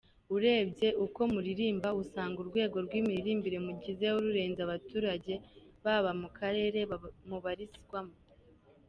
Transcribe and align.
Urebye 0.35 0.87
uko 1.05 1.21
muririmba, 1.33 1.89
usanga 2.01 2.37
urwego 2.43 2.77
rw’imiririmbire 2.85 3.57
mugezeho 3.65 4.15
rurenze 4.23 4.59
abaturage 4.63 5.33
baba 5.83 6.11
mu 6.21 6.29
karere 6.37 6.79
mubarizwamo. 7.29 8.15